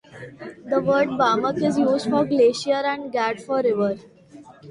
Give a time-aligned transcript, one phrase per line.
[0.65, 3.97] The word Bamak is used for Glacier and Gad for River.